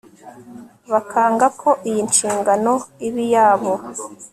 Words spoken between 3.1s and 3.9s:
iyabo